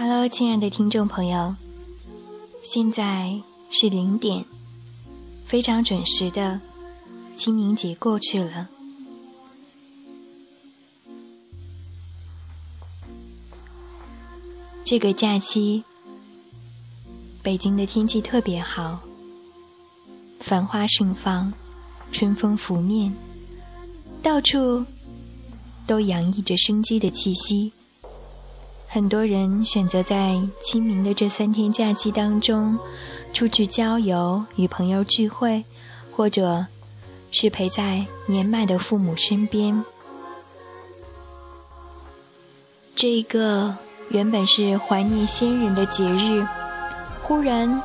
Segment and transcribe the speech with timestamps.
[0.00, 1.56] Hello，亲爱的听众朋友，
[2.62, 4.44] 现在是零点，
[5.44, 6.60] 非常准时的
[7.34, 8.68] 清明节过去了。
[14.84, 15.82] 这个假期，
[17.42, 19.00] 北京的天气特别好，
[20.38, 21.52] 繁花盛放，
[22.12, 23.12] 春风拂面，
[24.22, 24.84] 到处
[25.88, 27.72] 都洋溢着生机的气息。
[28.90, 32.78] 很多人选择在清明的这三天假期当中，
[33.34, 35.62] 出去郊游、与朋友聚会，
[36.10, 36.66] 或者
[37.30, 39.84] 是陪在年迈的父母身边。
[42.96, 43.76] 这个
[44.08, 46.44] 原本是怀念先人的节日，
[47.22, 47.80] 忽然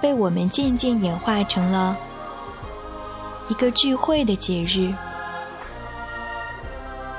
[0.00, 1.96] 被我们渐渐演化成了
[3.48, 4.92] 一个聚会的节日。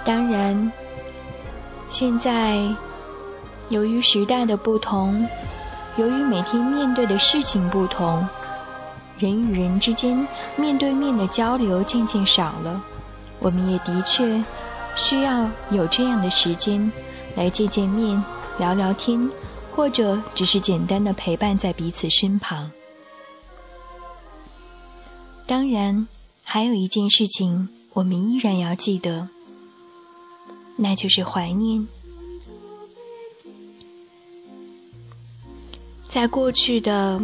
[0.04, 0.70] 当然，
[1.90, 2.68] 现在。
[3.70, 5.28] 由于时代的不同，
[5.98, 8.28] 由于每天面对的事情不同，
[9.18, 12.84] 人与人之间面对面的交流渐渐少了。
[13.40, 14.44] 我们也的确
[14.96, 16.92] 需要有这样的时间
[17.36, 18.24] 来见见面、
[18.58, 19.30] 聊聊天，
[19.76, 22.72] 或者只是简单的陪伴在彼此身旁。
[25.46, 26.08] 当然，
[26.44, 29.28] 还有一件事情我们依然要记得，
[30.78, 31.86] 那就是怀念。
[36.14, 37.20] 在过去的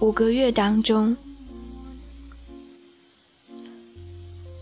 [0.00, 1.14] 五个月当中，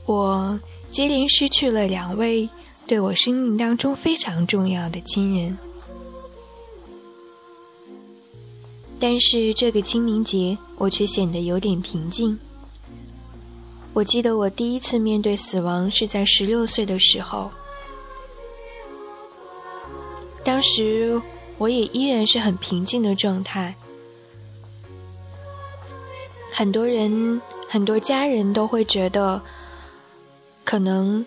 [0.07, 0.59] 我
[0.91, 2.49] 接连失去了两位
[2.85, 5.57] 对我生命当中非常重要的亲人。
[8.99, 12.37] 但是这个清明节，我却显得有点平静。
[13.93, 17.49] 我记得我第一次面对死亡是在十六岁的时候，
[20.43, 21.23] 当时。
[21.59, 23.75] 我也依然是很平静的状态。
[26.53, 29.41] 很多人、很多家人都会觉得，
[30.65, 31.25] 可能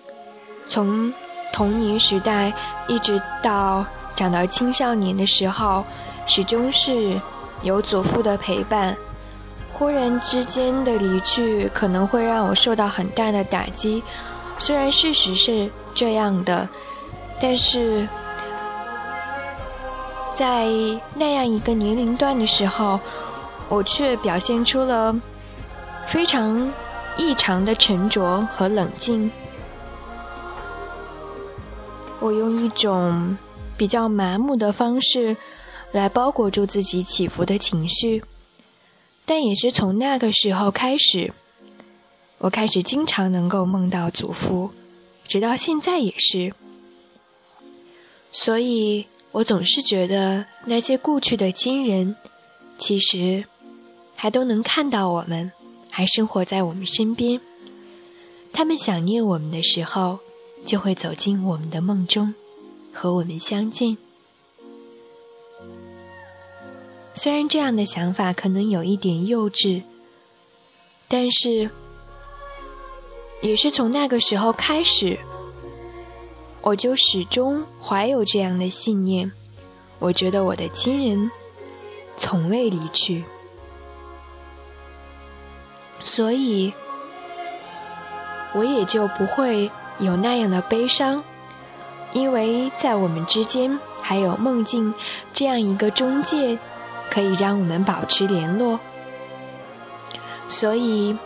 [0.68, 1.14] 从
[1.52, 2.54] 童年时代
[2.88, 5.84] 一直到长到青少年的时候，
[6.26, 7.20] 始终是
[7.62, 8.96] 有祖父的陪伴。
[9.74, 14.04] 忽然之间的离去，可能会让我受到很大的打击。
[14.58, 16.68] 虽然事实是这样的，
[17.40, 18.08] 但是。
[20.38, 20.68] 在
[21.16, 23.00] 那样一个年龄段的时候，
[23.70, 25.20] 我却表现出了
[26.06, 26.72] 非常
[27.18, 29.32] 异常的沉着和冷静。
[32.20, 33.36] 我用一种
[33.76, 35.36] 比较麻木的方式
[35.92, 38.24] 来包裹住自己起伏的情绪，
[39.26, 41.34] 但也是从那个时候开始，
[42.38, 44.70] 我开始经常能够梦到祖父，
[45.26, 46.54] 直到现在也是。
[48.32, 49.08] 所以。
[49.38, 52.16] 我总是觉得那些故去的亲人，
[52.80, 53.46] 其实
[54.16, 55.52] 还都能看到我们，
[55.92, 57.40] 还生活在我们身边。
[58.52, 60.18] 他们想念我们的时候，
[60.66, 62.34] 就会走进我们的梦中，
[62.92, 63.96] 和我们相见。
[67.14, 69.84] 虽然这样的想法可能有一点幼稚，
[71.08, 71.70] 但是
[73.44, 75.20] 也是从那个时候开始。
[76.68, 79.32] 我就始终怀有这样的信念，
[80.00, 81.32] 我觉得我的亲人
[82.18, 83.24] 从未离去，
[86.04, 86.74] 所以
[88.52, 91.24] 我也就不会有那样的悲伤，
[92.12, 94.94] 因为在我们之间还有梦境
[95.32, 96.60] 这样一个中介，
[97.10, 98.78] 可以让我们保持联络，
[100.50, 101.18] 所以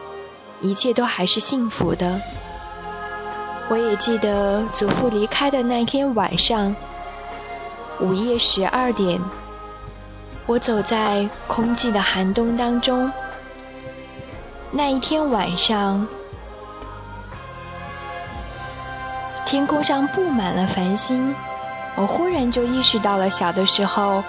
[0.62, 2.22] 一切都还是幸福的。
[3.70, 6.76] 我也记得祖父离开的那天晚上，
[8.02, 9.18] 午夜十二点，
[10.46, 13.10] 我走在空寂的寒冬当中。
[14.70, 16.06] 那一天晚上，
[19.46, 21.34] 天空上布满了繁星，
[21.96, 24.22] 我忽然就意识到了小的时候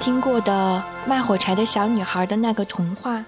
[0.00, 3.24] 听过的卖火柴的小女孩的那个童话，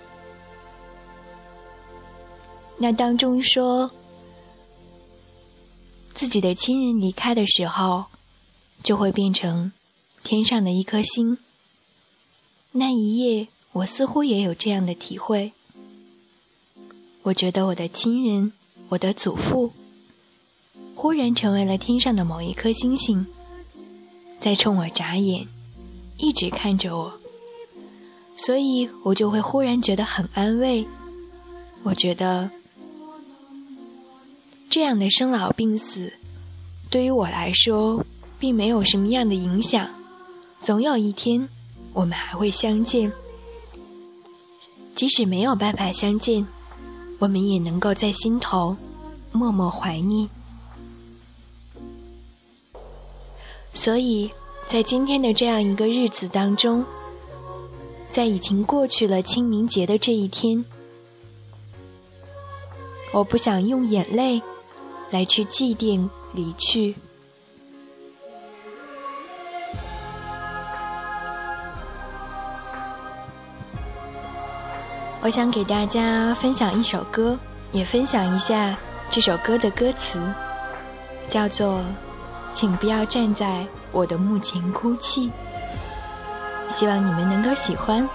[2.76, 3.88] 那当中说。
[6.12, 8.06] 自己的亲人离开的时候，
[8.82, 9.72] 就会变成
[10.22, 11.38] 天上的一颗星。
[12.72, 15.52] 那一夜，我似乎也有这样的体会。
[17.22, 18.52] 我觉得我的亲人，
[18.90, 19.72] 我的祖父，
[20.94, 23.26] 忽然成为了天上的某一颗星星，
[24.38, 25.46] 在冲我眨眼，
[26.18, 27.20] 一直看着我。
[28.36, 30.86] 所以我就会忽然觉得很安慰。
[31.82, 32.50] 我觉得。
[34.70, 36.12] 这样的生老病死，
[36.88, 38.06] 对于我来说，
[38.38, 39.90] 并没有什么样的影响，
[40.61, 41.49] 总有一天
[41.93, 43.11] 我们还会相见。
[44.94, 46.46] 即使没有办法相见，
[47.19, 48.76] 我们也能够在心头
[49.32, 50.28] 默默怀念。
[53.75, 54.31] 所以
[54.69, 56.84] 在今天的这样一个日子当中，
[58.08, 60.64] 在已经过去了清明节的这一天，
[63.12, 64.40] 我不想用眼泪
[65.10, 66.94] 来去祭奠离去。
[75.22, 77.38] 我想给大家分享一首歌，
[77.72, 78.74] 也分享一下
[79.10, 80.18] 这首歌的歌词，
[81.28, 81.84] 叫做
[82.54, 85.30] “请不要站在我的墓前哭泣”。
[86.68, 88.08] 希望你们能够喜欢。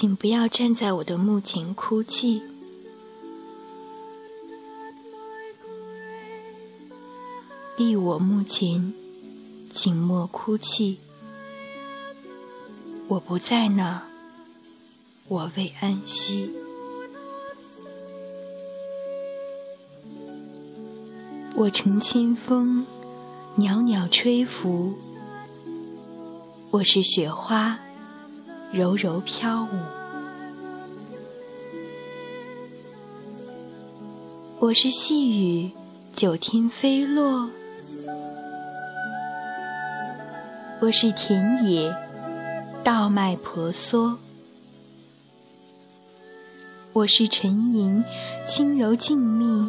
[0.00, 2.40] 请不要站在我的墓前哭泣，
[7.76, 8.94] 立我墓前，
[9.70, 10.96] 请莫哭泣。
[13.08, 14.04] 我不在那，
[15.28, 16.50] 我未安息。
[21.54, 22.86] 我乘清风，
[23.56, 24.94] 袅袅吹拂。
[26.70, 27.78] 我是雪花。
[28.72, 29.68] 柔柔飘舞，
[34.60, 35.72] 我是细雨，
[36.12, 37.50] 九天飞落；
[40.80, 41.92] 我是田野，
[42.84, 44.18] 稻麦婆娑；
[46.92, 48.04] 我是沉吟，
[48.46, 49.68] 轻柔静谧；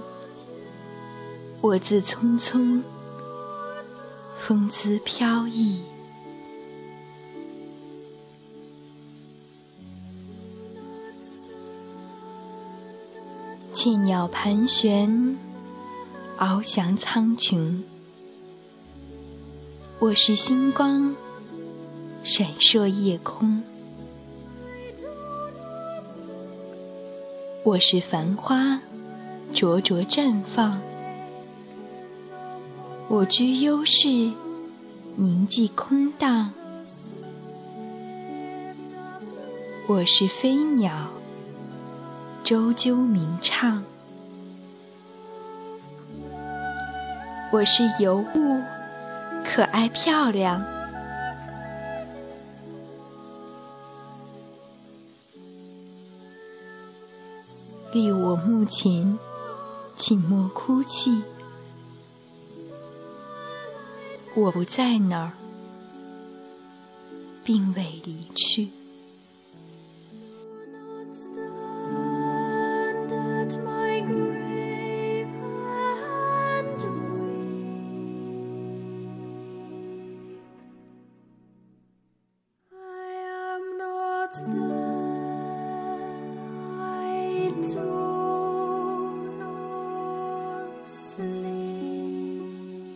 [1.60, 2.84] 我自匆匆，
[4.38, 5.82] 风姿飘逸。
[13.84, 15.36] 千鸟盘旋，
[16.38, 17.82] 翱翔苍穹。
[19.98, 21.16] 我是星光，
[22.24, 23.64] 闪烁夜空。
[27.64, 28.80] 我是繁花，
[29.52, 30.80] 灼灼绽放。
[33.08, 34.10] 我居幽室，
[35.16, 36.54] 宁寂空荡。
[39.88, 41.08] 我是飞鸟。
[42.52, 43.82] 啾啾鸣唱，
[47.50, 48.62] 我是尤物，
[49.46, 50.62] 可爱漂亮。
[57.94, 59.18] 立我墓前，
[59.96, 61.24] 请莫哭泣。
[64.36, 65.32] 我不在那儿，
[67.46, 68.81] 并未离去。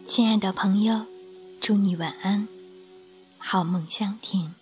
[0.08, 1.02] 亲爱的朋友，
[1.60, 2.48] 祝你晚安，
[3.38, 4.54] 好梦香甜。